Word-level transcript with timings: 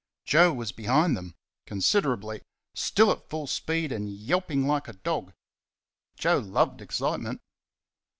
Joe 0.25 0.51
was 0.51 0.71
behind 0.71 1.15
them 1.15 1.35
considerably 1.67 2.41
still 2.73 3.11
at 3.11 3.29
full 3.29 3.45
speed 3.45 3.91
and 3.91 4.09
yelping 4.09 4.65
like 4.65 4.87
a 4.87 4.93
dog. 4.93 5.31
Joe 6.17 6.39
loved 6.39 6.81
excitement. 6.81 7.39